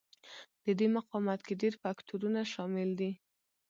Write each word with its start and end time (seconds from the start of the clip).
د 0.63 0.65
دې 0.79 0.87
مقاومت 0.97 1.39
کې 1.47 1.59
ډېر 1.61 1.73
فکټورونه 1.81 2.39
شامل 2.53 2.89
دي. 2.99 3.11